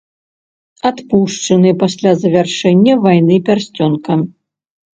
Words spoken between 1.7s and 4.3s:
пасля завяршэння вайны пярсцёнка.